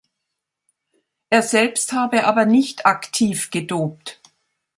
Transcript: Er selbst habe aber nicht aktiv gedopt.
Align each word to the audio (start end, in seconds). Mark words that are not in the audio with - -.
Er 1.29 1.43
selbst 1.43 1.93
habe 1.93 2.23
aber 2.25 2.45
nicht 2.47 2.87
aktiv 2.87 3.51
gedopt. 3.51 4.19